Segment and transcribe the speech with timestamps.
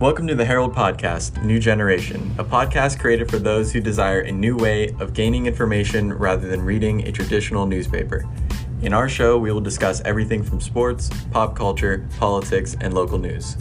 [0.00, 4.32] Welcome to the Herald Podcast, New Generation, a podcast created for those who desire a
[4.32, 8.26] new way of gaining information rather than reading a traditional newspaper.
[8.80, 13.58] In our show, we will discuss everything from sports, pop culture, politics, and local news.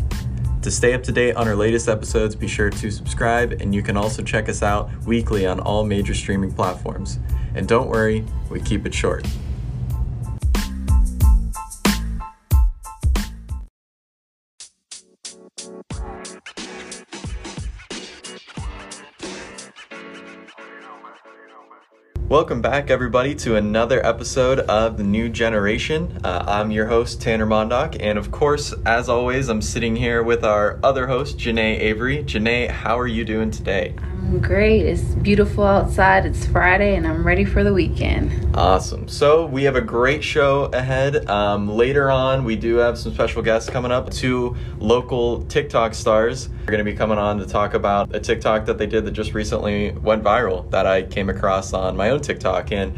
[0.61, 3.83] To stay up to date on our latest episodes, be sure to subscribe, and you
[3.83, 7.19] can also check us out weekly on all major streaming platforms.
[7.53, 9.27] And don't worry, we keep it short.
[22.29, 26.19] Welcome back, everybody, to another episode of The New Generation.
[26.23, 30.45] Uh, I'm your host, Tanner Mondock, and of course, as always, I'm sitting here with
[30.45, 32.23] our other host, Janae Avery.
[32.23, 33.95] Janae, how are you doing today?
[34.29, 34.85] I'm great.
[34.85, 36.23] It's beautiful outside.
[36.23, 38.55] It's Friday, and I'm ready for the weekend.
[38.55, 39.07] Awesome.
[39.07, 41.27] So, we have a great show ahead.
[41.27, 44.11] Um, later on, we do have some special guests coming up.
[44.11, 48.67] Two local TikTok stars are going to be coming on to talk about a TikTok
[48.67, 52.21] that they did that just recently went viral that I came across on my own
[52.21, 52.71] TikTok.
[52.71, 52.95] And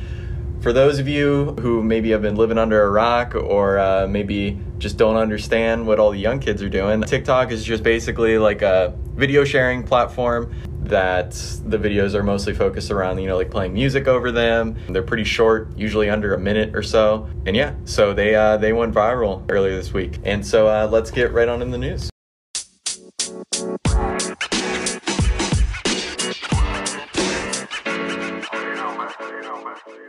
[0.61, 4.59] for those of you who maybe have been living under a rock or uh, maybe
[4.79, 8.61] just don't understand what all the young kids are doing, TikTok is just basically like
[8.61, 11.31] a video sharing platform that
[11.65, 14.77] the videos are mostly focused around, you know, like playing music over them.
[14.89, 17.29] They're pretty short, usually under a minute or so.
[17.45, 20.19] And yeah, so they uh, they went viral earlier this week.
[20.23, 22.10] And so uh, let's get right on in the news.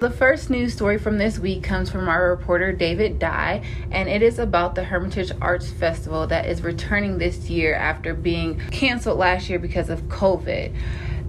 [0.01, 4.23] The first news story from this week comes from our reporter David Dye, and it
[4.23, 9.49] is about the Hermitage Arts Festival that is returning this year after being canceled last
[9.49, 10.75] year because of COVID.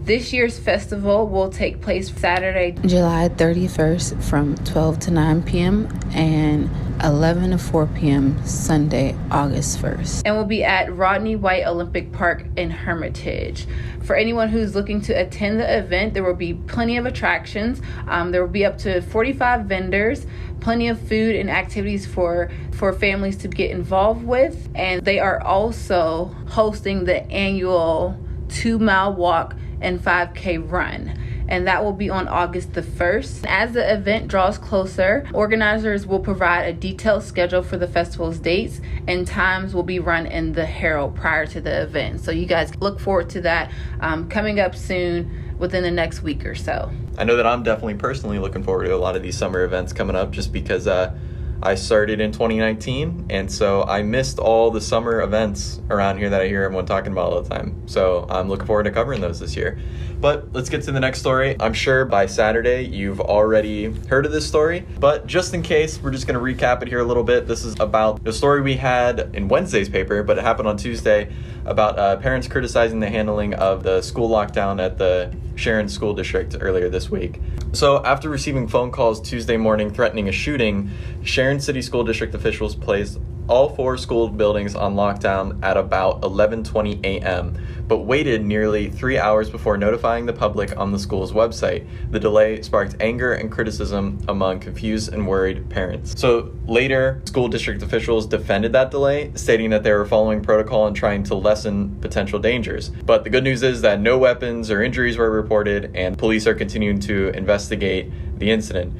[0.05, 5.87] This year's festival will take place Saturday, July 31st from 12 to 9 p.m.
[6.11, 6.69] and
[7.01, 8.45] 11 to 4 p.m.
[8.45, 10.23] Sunday, August 1st.
[10.25, 13.65] And will be at Rodney White Olympic Park in Hermitage.
[14.03, 17.81] For anyone who's looking to attend the event, there will be plenty of attractions.
[18.05, 20.27] Um, there will be up to 45 vendors,
[20.59, 24.67] plenty of food and activities for, for families to get involved with.
[24.75, 28.19] And they are also hosting the annual
[28.49, 31.19] two mile walk and 5K run.
[31.47, 33.45] And that will be on August the 1st.
[33.47, 38.79] As the event draws closer, organizers will provide a detailed schedule for the festival's dates
[39.07, 42.21] and times will be run in the Herald prior to the event.
[42.21, 46.45] So you guys look forward to that um, coming up soon within the next week
[46.45, 46.91] or so.
[47.17, 49.93] I know that I'm definitely personally looking forward to a lot of these summer events
[49.93, 51.13] coming up just because uh,
[51.63, 56.41] I started in 2019, and so I missed all the summer events around here that
[56.41, 57.87] I hear everyone talking about all the time.
[57.87, 59.79] So I'm looking forward to covering those this year.
[60.19, 61.55] But let's get to the next story.
[61.59, 66.11] I'm sure by Saturday you've already heard of this story, but just in case, we're
[66.11, 67.47] just going to recap it here a little bit.
[67.47, 71.31] This is about the story we had in Wednesday's paper, but it happened on Tuesday
[71.65, 76.55] about uh, parents criticizing the handling of the school lockdown at the Sharon School District
[76.59, 77.39] earlier this week.
[77.71, 80.91] So, after receiving phone calls Tuesday morning threatening a shooting,
[81.23, 87.03] Sharon City School District officials placed all four school buildings on lockdown at about 11:20
[87.03, 91.85] a.m., but waited nearly 3 hours before notifying the public on the school's website.
[92.11, 96.19] The delay sparked anger and criticism among confused and worried parents.
[96.19, 100.95] So, later, school district officials defended that delay, stating that they were following protocol and
[100.95, 102.89] trying to lessen potential dangers.
[103.05, 106.55] But the good news is that no weapons or injuries were reported and police are
[106.55, 108.93] continuing to investigate the incident.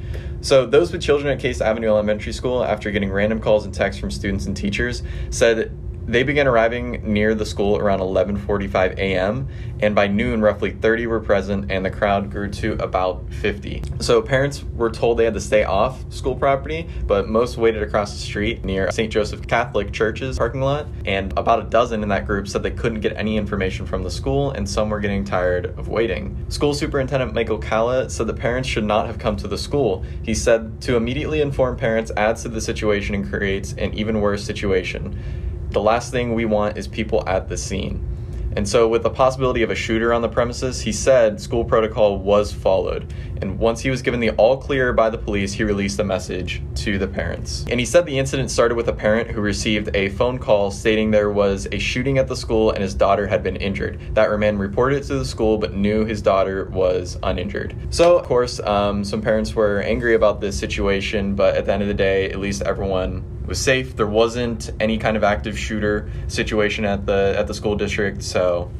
[0.44, 3.98] So, those with children at Case Avenue Elementary School, after getting random calls and texts
[3.98, 5.72] from students and teachers, said
[6.06, 9.48] they began arriving near the school around 11:45 a.m.
[9.80, 13.82] and by noon roughly 30 were present and the crowd grew to about 50.
[14.00, 18.12] So parents were told they had to stay off school property, but most waited across
[18.12, 19.10] the street near St.
[19.10, 23.00] Joseph Catholic Church's parking lot and about a dozen in that group said they couldn't
[23.00, 26.44] get any information from the school and some were getting tired of waiting.
[26.50, 30.04] School Superintendent Michael Calla said the parents should not have come to the school.
[30.22, 34.44] He said to immediately inform parents adds to the situation and creates an even worse
[34.44, 35.18] situation
[35.74, 38.08] the last thing we want is people at the scene.
[38.56, 42.18] And so, with the possibility of a shooter on the premises, he said school protocol
[42.18, 43.12] was followed.
[43.42, 46.62] And once he was given the all clear by the police, he released a message
[46.76, 47.64] to the parents.
[47.68, 51.10] And he said the incident started with a parent who received a phone call stating
[51.10, 53.98] there was a shooting at the school and his daughter had been injured.
[54.14, 57.76] That man reported it to the school but knew his daughter was uninjured.
[57.90, 61.82] So, of course, um, some parents were angry about this situation, but at the end
[61.82, 63.96] of the day, at least everyone was safe.
[63.96, 68.70] There wasn't any kind of active shooter situation at the at the school district, so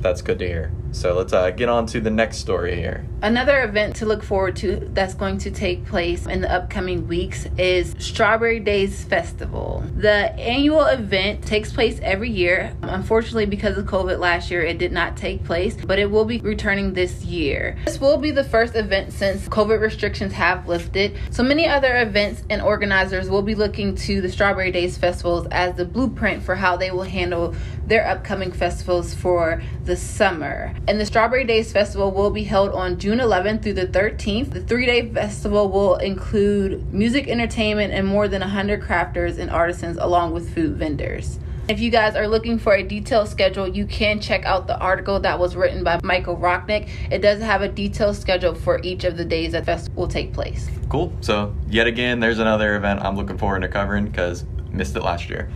[0.00, 0.72] that's good to hear.
[0.92, 3.06] So let's uh, get on to the next story here.
[3.22, 7.46] Another event to look forward to that's going to take place in the upcoming weeks
[7.58, 9.84] is Strawberry Days Festival.
[9.96, 12.74] The annual event takes place every year.
[12.82, 16.38] Unfortunately, because of COVID last year, it did not take place, but it will be
[16.38, 17.76] returning this year.
[17.84, 21.16] This will be the first event since COVID restrictions have lifted.
[21.30, 25.76] So many other events and organizers will be looking to the Strawberry Days festivals as
[25.76, 27.54] the blueprint for how they will handle
[27.86, 30.74] their upcoming festivals for the summer.
[30.88, 34.50] And the Strawberry Days Festival will be held on June 11th through the 13th.
[34.50, 39.98] The three day festival will include music, entertainment, and more than 100 crafters and artisans,
[39.98, 41.38] along with food vendors.
[41.68, 45.20] If you guys are looking for a detailed schedule, you can check out the article
[45.20, 46.88] that was written by Michael Roknick.
[47.12, 50.32] It does have a detailed schedule for each of the days that festival will take
[50.32, 50.68] place.
[50.88, 51.12] Cool.
[51.20, 55.30] So, yet again, there's another event I'm looking forward to covering because missed it last
[55.30, 55.48] year.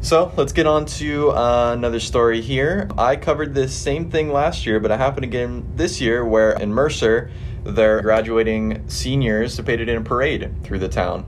[0.00, 2.88] So let's get on to uh, another story here.
[2.96, 6.72] I covered this same thing last year, but it happened again this year where in
[6.72, 7.30] Mercer,
[7.64, 11.24] they're graduating seniors participated in a parade through the town.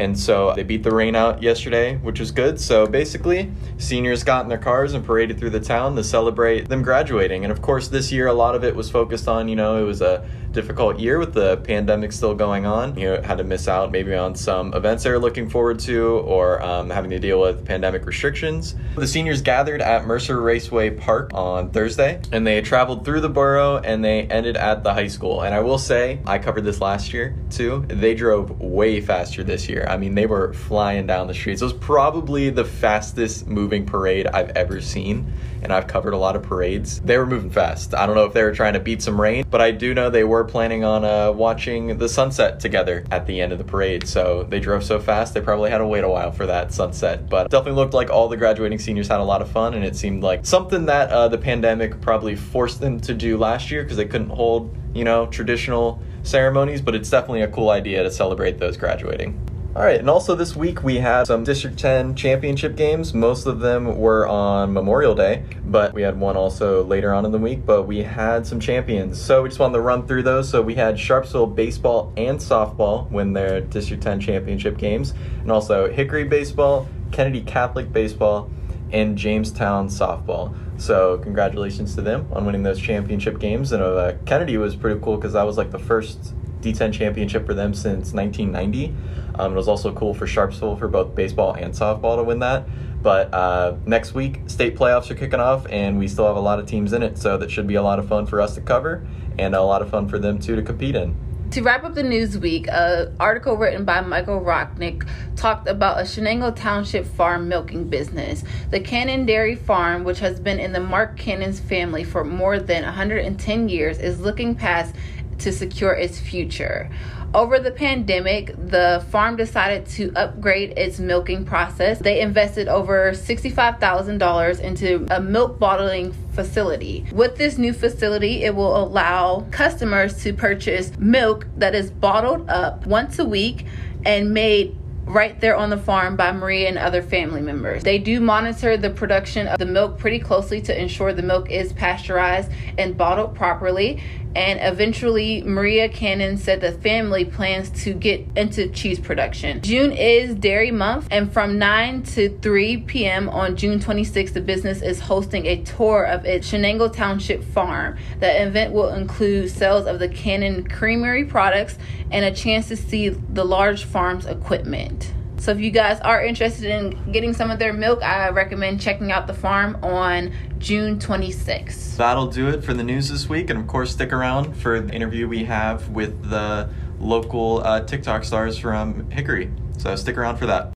[0.00, 2.58] And so they beat the rain out yesterday, which was good.
[2.58, 6.82] So basically, seniors got in their cars and paraded through the town to celebrate them
[6.82, 7.44] graduating.
[7.44, 9.84] And of course, this year, a lot of it was focused on, you know, it
[9.84, 12.96] was a difficult year with the pandemic still going on.
[12.98, 16.18] You know, had to miss out maybe on some events they were looking forward to
[16.18, 18.74] or um, having to deal with pandemic restrictions.
[18.96, 23.78] The seniors gathered at Mercer Raceway Park on Thursday and they traveled through the borough
[23.78, 25.42] and they ended at the high school.
[25.42, 27.84] And I will say, I covered this last year too.
[27.88, 29.86] They drove way faster this year.
[29.90, 31.60] I mean, they were flying down the streets.
[31.60, 35.32] It was probably the fastest moving parade I've ever seen
[35.62, 37.00] and I've covered a lot of parades.
[37.00, 37.94] They were moving fast.
[37.94, 40.10] I don't know if they were trying to beat some rain, but I do know
[40.10, 44.06] they were planning on uh, watching the sunset together at the end of the parade.
[44.06, 47.28] So they drove so fast, they probably had to wait a while for that sunset.
[47.28, 49.96] But definitely looked like all the graduating seniors had a lot of fun, and it
[49.96, 53.96] seemed like something that uh, the pandemic probably forced them to do last year because
[53.96, 56.80] they couldn't hold, you know, traditional ceremonies.
[56.80, 59.49] But it's definitely a cool idea to celebrate those graduating.
[59.76, 63.14] All right, and also this week we had some District 10 championship games.
[63.14, 67.30] Most of them were on Memorial Day, but we had one also later on in
[67.30, 69.22] the week, but we had some champions.
[69.22, 70.48] So we just wanted to run through those.
[70.48, 75.88] So we had Sharpsville baseball and softball win their District 10 championship games, and also
[75.88, 78.50] Hickory baseball, Kennedy Catholic baseball,
[78.90, 80.52] and Jamestown softball.
[80.80, 83.70] So congratulations to them on winning those championship games.
[83.70, 87.54] And uh, Kennedy was pretty cool because that was like the first D10 championship for
[87.54, 88.94] them since 1990.
[89.40, 92.66] Um, it was also cool for Sharpsville for both baseball and softball to win that.
[93.02, 96.58] But uh, next week, state playoffs are kicking off, and we still have a lot
[96.58, 98.60] of teams in it, so that should be a lot of fun for us to
[98.60, 99.06] cover
[99.38, 101.16] and a lot of fun for them too to compete in.
[101.52, 106.02] To wrap up the news week, an article written by Michael Roknick talked about a
[106.02, 108.44] Shenango Township farm milking business.
[108.70, 112.84] The Cannon Dairy Farm, which has been in the Mark Cannon's family for more than
[112.84, 114.94] 110 years, is looking past
[115.38, 116.90] to secure its future.
[117.32, 122.00] Over the pandemic, the farm decided to upgrade its milking process.
[122.00, 127.06] They invested over $65,000 into a milk bottling facility.
[127.12, 132.84] With this new facility, it will allow customers to purchase milk that is bottled up
[132.86, 133.64] once a week
[134.04, 134.76] and made
[135.10, 137.82] right there on the farm by Maria and other family members.
[137.82, 141.72] They do monitor the production of the milk pretty closely to ensure the milk is
[141.72, 144.02] pasteurized and bottled properly.
[144.36, 149.60] And eventually, Maria Cannon said the family plans to get into cheese production.
[149.60, 153.28] June is Dairy Month, and from 9 to 3 p.m.
[153.28, 157.96] on June 26th, the business is hosting a tour of its Shenango Township farm.
[158.20, 161.76] The event will include sales of the Cannon Creamery products
[162.10, 165.12] and a chance to see the large farm's equipment.
[165.38, 169.10] So if you guys are interested in getting some of their milk, I recommend checking
[169.10, 171.96] out the farm on June 26th.
[171.96, 173.48] That'll do it for the news this week.
[173.48, 178.24] And of course, stick around for the interview we have with the local uh, TikTok
[178.24, 179.50] stars from Hickory.
[179.78, 180.74] So stick around for that.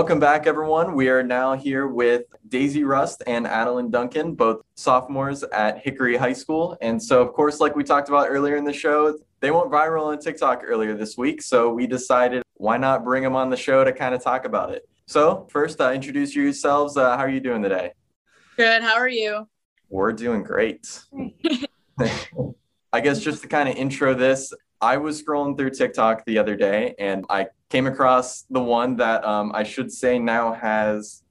[0.00, 0.94] Welcome back, everyone.
[0.94, 6.32] We are now here with Daisy Rust and Adeline Duncan, both sophomores at Hickory High
[6.32, 6.74] School.
[6.80, 10.06] And so, of course, like we talked about earlier in the show, they went viral
[10.06, 11.42] on TikTok earlier this week.
[11.42, 14.70] So we decided why not bring them on the show to kind of talk about
[14.70, 14.88] it.
[15.04, 16.96] So, first, uh, introduce yourselves.
[16.96, 17.92] Uh, how are you doing today?
[18.56, 18.80] Good.
[18.80, 19.48] How are you?
[19.90, 20.98] We're doing great.
[22.90, 26.56] I guess just to kind of intro this, I was scrolling through TikTok the other
[26.56, 31.22] day and I came across the one that um, I should say now has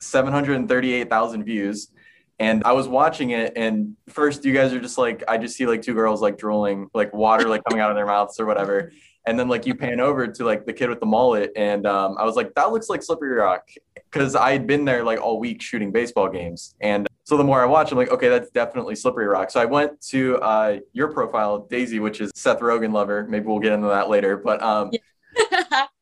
[0.00, 1.90] 738,000 views.
[2.38, 5.66] And I was watching it, and first you guys are just like, I just see
[5.66, 8.92] like two girls like drooling, like water like coming out of their mouths or whatever.
[9.26, 12.16] And then like you pan over to like the kid with the mullet, and um,
[12.16, 15.40] I was like, that looks like Slippery Rock, because I had been there like all
[15.40, 18.94] week shooting baseball games, and so the more I watch, I'm like, okay, that's definitely
[18.94, 19.50] Slippery Rock.
[19.50, 23.26] So I went to uh, your profile, Daisy, which is Seth Rogen lover.
[23.28, 24.92] Maybe we'll get into that later, but um,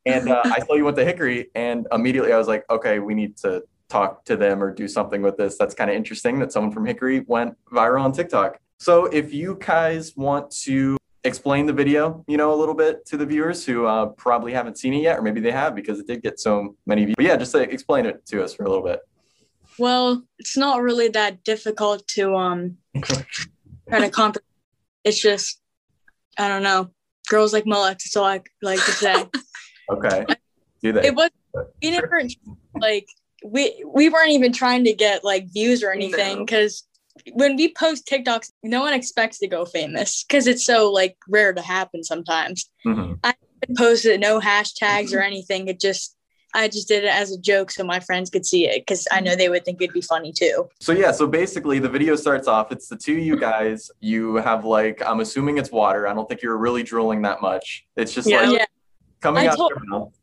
[0.06, 3.14] and uh, I saw you went to Hickory, and immediately I was like, okay, we
[3.14, 5.56] need to talk to them or do something with this.
[5.58, 8.58] That's kind of interesting that someone from Hickory went viral on TikTok.
[8.78, 13.16] So if you guys want to explain the video, you know, a little bit to
[13.16, 16.06] the viewers who uh, probably haven't seen it yet, or maybe they have because it
[16.06, 17.16] did get so many views.
[17.16, 19.00] But yeah, just like, explain it to us for a little bit.
[19.78, 24.44] Well, it's not really that difficult to um try to comprehend.
[25.04, 25.60] It's just
[26.38, 26.90] I don't know.
[27.28, 28.04] Girls like mullets.
[28.04, 29.26] That's all I like to say.
[29.90, 30.26] okay.
[30.82, 31.08] Do they?
[31.08, 31.30] It was
[32.74, 33.06] like
[33.44, 36.84] we we weren't even trying to get like views or anything because
[37.26, 37.32] no.
[37.34, 41.52] when we post TikToks, no one expects to go famous because it's so like rare
[41.52, 42.70] to happen sometimes.
[42.84, 43.14] Mm-hmm.
[43.24, 43.34] I
[43.76, 45.68] posted no hashtags or anything.
[45.68, 46.16] It just
[46.56, 49.20] I just did it as a joke so my friends could see it because I
[49.20, 50.68] know they would think it'd be funny too.
[50.80, 52.72] So yeah, so basically the video starts off.
[52.72, 53.90] It's the two you guys.
[54.00, 56.08] You have like I'm assuming it's water.
[56.08, 57.86] I don't think you're really drooling that much.
[57.94, 58.64] It's just yeah, like yeah.
[59.20, 60.18] coming I out told, your mouth.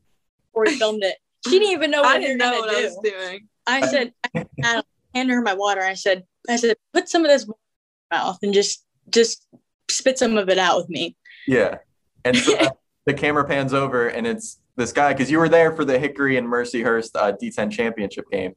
[0.51, 2.77] Before we filmed it, she didn't even know what I didn't know what do.
[2.77, 3.47] I was doing.
[3.67, 4.13] I said,
[4.63, 4.81] I
[5.13, 5.81] handed her my water.
[5.81, 7.47] I said, I said, put some of this
[8.11, 9.47] mouth and just just
[9.89, 11.15] spit some of it out with me.
[11.47, 11.77] Yeah,
[12.25, 12.57] and so
[13.05, 16.38] the camera pans over and it's this guy because you were there for the Hickory
[16.38, 18.53] and Mercyhurst uh, D10 championship game.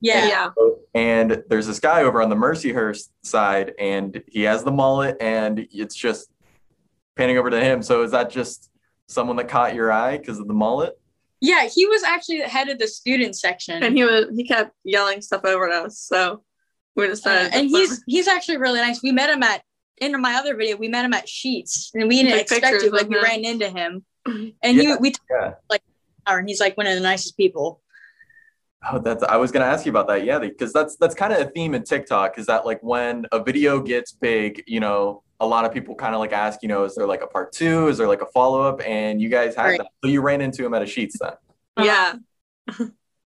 [0.00, 0.26] Yeah.
[0.28, 0.50] yeah.
[0.94, 5.66] And there's this guy over on the Mercyhurst side, and he has the mullet, and
[5.70, 6.30] it's just
[7.16, 7.82] panning over to him.
[7.82, 8.70] So is that just
[9.06, 10.98] someone that caught your eye because of the mullet?
[11.40, 14.72] Yeah, he was actually the head of the student section, and he was he kept
[14.84, 16.00] yelling stuff over at us.
[16.00, 16.42] So
[16.96, 17.52] we decided.
[17.52, 19.02] Uh, and he's he's actually really nice.
[19.02, 19.62] We met him at
[19.98, 20.76] in my other video.
[20.76, 22.90] We met him at Sheetz, and we didn't expect to.
[22.90, 24.04] Like we ran into him
[24.62, 25.54] and yeah, he we yeah.
[25.70, 25.82] like
[26.26, 27.80] and he's like one of the nicest people.
[28.90, 30.24] Oh, that's I was gonna ask you about that.
[30.24, 33.42] Yeah, because that's that's kind of a theme in TikTok is that like when a
[33.42, 36.84] video gets big, you know, a lot of people kind of like ask, you know,
[36.84, 37.88] is there like a part two?
[37.88, 38.80] Is there like a follow up?
[38.86, 39.78] And you guys had right.
[39.78, 41.32] that, so you ran into him at a Sheetz then.
[41.84, 42.14] Yeah.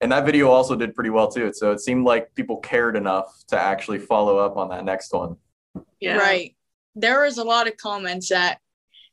[0.01, 1.53] and that video also did pretty well too.
[1.53, 5.37] So it seemed like people cared enough to actually follow up on that next one.
[6.01, 6.19] Yeah.
[6.19, 6.55] Right.
[6.95, 8.59] There was a lot of comments that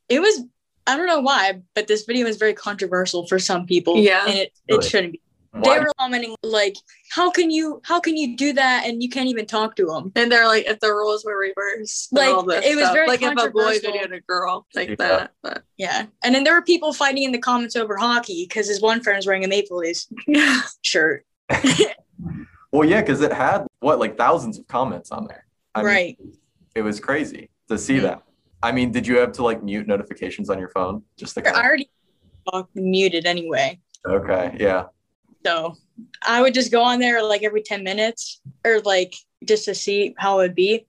[0.09, 0.43] it was
[0.87, 3.97] I don't know why, but this video is very controversial for some people.
[3.97, 4.25] Yeah.
[4.25, 5.21] And it, it shouldn't be.
[5.51, 5.75] Why?
[5.75, 6.75] They were commenting like,
[7.11, 7.81] "How can you?
[7.85, 8.83] How can you do that?
[8.85, 12.11] And you can't even talk to them." And they're like, "If the roles were reversed,
[12.11, 12.93] like it was stuff.
[12.93, 14.95] very like if a boy videoed a girl like yeah.
[14.97, 18.67] that." But yeah, and then there were people fighting in the comments over hockey because
[18.67, 20.09] his one friend was wearing a Maple Leafs
[20.81, 21.25] shirt.
[22.73, 25.45] well, yeah, because it had what like thousands of comments on there.
[25.73, 26.19] I right.
[26.19, 26.33] Mean,
[26.75, 28.24] it was crazy to see that.
[28.65, 31.03] I mean, did you have to like mute notifications on your phone?
[31.17, 31.89] Just the I already
[32.73, 33.79] muted anyway.
[34.07, 34.85] Okay, yeah.
[35.45, 35.75] So
[36.25, 40.15] I would just go on there like every 10 minutes or like just to see
[40.17, 40.87] how it would be.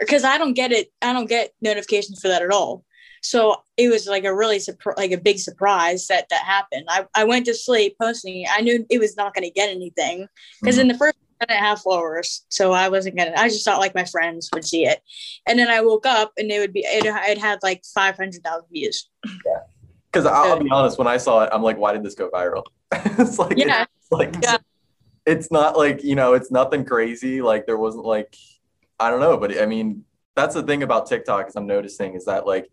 [0.00, 2.82] Because I don't get it, I don't get notifications for that at all.
[3.22, 4.58] So it was like a really
[4.96, 6.86] like a big surprise that that happened.
[6.88, 8.46] I, I went to sleep posting.
[8.50, 10.26] I knew it was not going to get anything
[10.62, 10.80] because mm-hmm.
[10.80, 11.16] in the first
[11.48, 13.32] and a half followers, so I wasn't gonna.
[13.36, 15.00] I just thought like my friends would see it,
[15.46, 18.42] and then I woke up and it would be it, it had like five hundred
[18.42, 19.08] thousand views.
[19.24, 19.60] Yeah,
[20.12, 22.64] because I'll be honest, when I saw it, I'm like, why did this go viral?
[22.92, 24.58] it's like yeah, it's like yeah.
[25.26, 27.42] it's not like you know, it's nothing crazy.
[27.42, 28.36] Like there wasn't like
[29.00, 30.04] I don't know, but I mean,
[30.36, 32.70] that's the thing about TikTok is I'm noticing is that like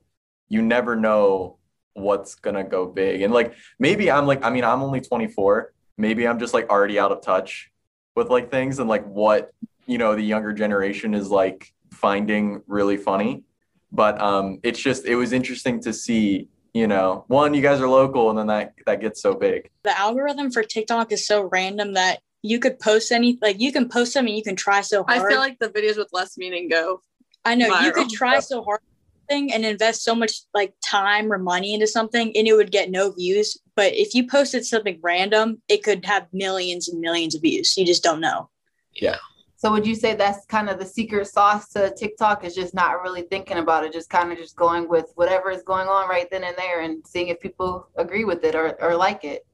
[0.50, 1.58] you never know
[1.94, 5.74] what's gonna go big, and like maybe I'm like I mean I'm only 24.
[5.98, 7.72] Maybe I'm just like already out of touch
[8.20, 9.52] with like things and like what
[9.88, 13.44] you know the younger generation is like finding really funny.
[13.92, 17.88] But um it's just it was interesting to see you know one you guys are
[17.88, 19.72] local and then that that gets so big.
[19.84, 23.90] The algorithm for tiktok is so random that you could post any like you can
[23.90, 26.70] post something you can try so hard i feel like the videos with less meaning
[26.70, 27.02] go
[27.44, 27.84] i know viral.
[27.84, 28.80] you could try so hard
[29.30, 33.12] and invest so much like time or money into something and it would get no
[33.12, 33.58] views.
[33.76, 37.78] But if you posted something random it could have millions and millions of views.
[37.78, 38.50] You just don't know.
[38.94, 39.18] Yeah.
[39.58, 43.02] So would you say that's kind of the secret sauce to tiktok is just not
[43.02, 46.30] really thinking about it just kind of just going with whatever is going on right
[46.32, 49.46] then and there and seeing if people agree with it or, or like it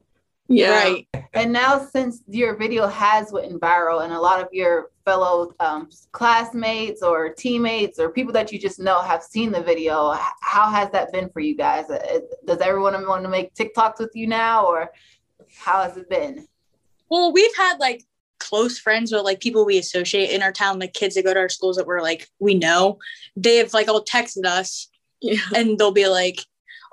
[0.48, 0.70] yeah.
[0.72, 1.08] Right.
[1.34, 5.90] And now, since your video has went viral, and a lot of your fellow um,
[6.14, 10.90] classmates or teammates or people that you just know have seen the video, how has
[10.92, 11.90] that been for you guys?
[11.90, 14.94] Uh, does everyone want to make TikToks with you now, or
[15.58, 16.48] how has it been?
[17.10, 18.04] Well, we've had like
[18.40, 21.40] close friends with like people we associate in our town, like kids that go to
[21.42, 22.98] our schools that we're like we know,
[23.36, 24.88] they have like all texted us
[25.20, 25.40] Yeah.
[25.54, 26.40] and they'll be like,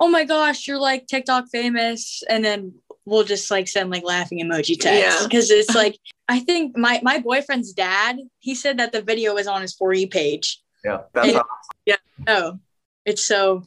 [0.01, 4.41] "Oh my gosh, you're like TikTok famous," and then we'll just like send like laughing
[4.41, 4.87] emoji text
[5.21, 5.27] Yeah.
[5.27, 9.47] because it's like I think my my boyfriend's dad he said that the video was
[9.47, 10.61] on his for you page.
[10.85, 11.47] Yeah, that's awesome.
[11.87, 11.97] Yeah.
[12.27, 12.59] Oh,
[13.05, 13.65] it's so.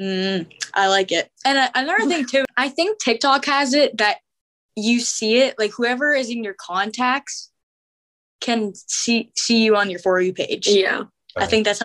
[0.00, 1.30] Mm, I like it.
[1.44, 4.18] And uh, another thing too, I think TikTok has it that
[4.74, 7.50] you see it like whoever is in your contacts
[8.40, 10.66] can see see you on your for you page.
[10.66, 11.04] Yeah.
[11.36, 11.82] I think that's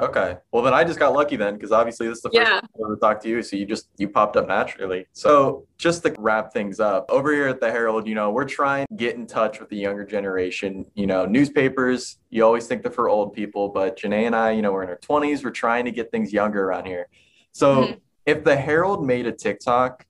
[0.00, 0.36] okay.
[0.52, 2.60] Well, then I just got lucky then because obviously this is the first Yeah.
[2.60, 5.06] time I've ever talked to you, so you just you popped up naturally.
[5.12, 8.86] So just to wrap things up, over here at the Herald, you know, we're trying
[8.88, 10.84] to get in touch with the younger generation.
[10.94, 14.62] You know, newspapers, you always think they're for old people, but Janae and I, you
[14.62, 15.44] know, we're in our twenties.
[15.44, 17.08] We're trying to get things younger around here.
[17.52, 18.00] So Mhm.
[18.26, 20.06] if the Herald made a TikTok,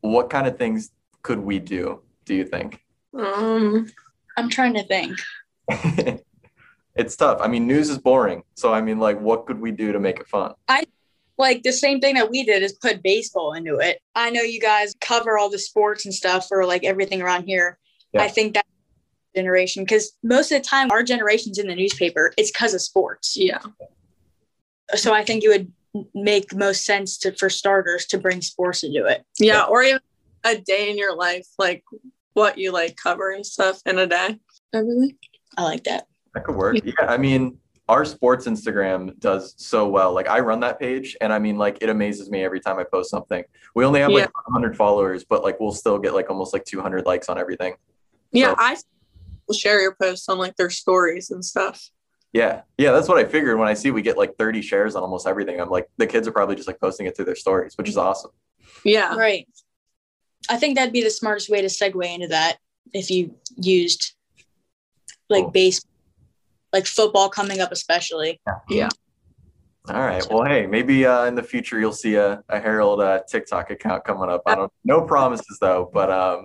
[0.00, 0.90] what kind of things
[1.22, 2.02] could we do?
[2.24, 2.80] Do you think?
[3.18, 3.88] Um.
[4.36, 5.18] I'm trying to think.
[6.98, 7.38] it's tough.
[7.40, 8.42] I mean, news is boring.
[8.54, 10.52] So I mean, like, what could we do to make it fun?
[10.68, 10.84] I
[11.38, 14.00] like the same thing that we did is put baseball into it.
[14.14, 17.78] I know you guys cover all the sports and stuff or like everything around here.
[18.12, 18.22] Yeah.
[18.22, 18.66] I think that
[19.36, 22.32] generation because most of the time our generation's in the newspaper.
[22.36, 23.36] It's because of sports.
[23.36, 23.60] Yeah.
[24.94, 25.72] So I think it would
[26.14, 29.24] make most sense to for starters to bring sports into it.
[29.38, 29.64] Yeah.
[29.64, 30.00] Or even
[30.44, 31.84] a day in your life, like
[32.32, 34.38] what you like cover and stuff in a day.
[34.74, 35.16] Everything.
[35.56, 36.06] I like that.
[36.38, 36.76] That could work.
[36.84, 40.12] Yeah, I mean, our sports Instagram does so well.
[40.12, 42.84] Like, I run that page, and I mean, like, it amazes me every time I
[42.84, 43.42] post something.
[43.74, 47.06] We only have like 100 followers, but like, we'll still get like almost like 200
[47.06, 47.74] likes on everything.
[48.30, 48.50] Yeah.
[48.50, 48.76] So- I
[49.48, 51.90] will share your posts on like their stories and stuff.
[52.32, 55.02] Yeah, yeah, that's what I figured when I see we get like 30 shares on
[55.02, 55.60] almost everything.
[55.60, 57.96] I'm like, the kids are probably just like posting it through their stories, which is
[57.96, 58.30] awesome.
[58.84, 59.16] Yeah.
[59.16, 59.48] Right.
[60.50, 62.58] I think that'd be the smartest way to segue into that
[62.92, 64.14] if you used
[65.30, 65.50] like Cool.
[65.52, 65.80] base
[66.72, 68.40] like football coming up especially.
[68.68, 68.88] Yeah.
[69.88, 70.22] All right.
[70.30, 74.04] Well, hey, maybe uh, in the future you'll see a, a Herald uh, TikTok account
[74.04, 74.42] coming up.
[74.46, 76.44] I don't, no promises though, but um,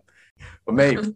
[0.65, 1.01] but maybe.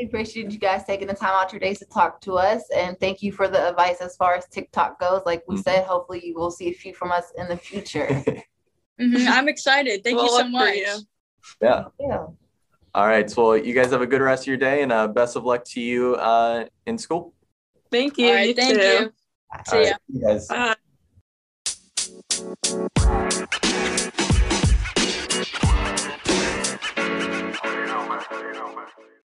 [0.00, 2.96] I appreciate you guys taking the time out your days to talk to us, and
[3.00, 5.22] thank you for the advice as far as TikTok goes.
[5.26, 5.64] Like we Mhm.
[5.64, 8.06] said, hopefully you will see a few from us in the future.
[9.00, 10.02] Mhm, I'm excited.
[10.02, 10.74] Thank We'll you so much.
[10.74, 10.96] you.
[11.62, 11.84] yeah.
[12.00, 12.26] yeah.
[12.94, 13.30] All right.
[13.30, 15.64] So you guys have a good rest of your day, and uh, best of luck
[15.66, 17.32] to you uh, in school.
[17.90, 18.26] Thank you.
[18.28, 18.86] All right, you thank too.
[18.86, 19.12] you.
[19.66, 19.90] See All ya.
[19.90, 20.48] right, see you guys.
[20.48, 20.74] Bye.